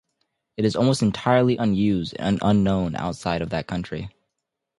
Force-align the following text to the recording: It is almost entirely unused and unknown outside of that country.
It 0.57 0.65
is 0.65 0.75
almost 0.75 1.03
entirely 1.03 1.57
unused 1.57 2.15
and 2.17 2.39
unknown 2.41 2.95
outside 2.95 3.43
of 3.43 3.51
that 3.51 3.67
country. 3.67 4.09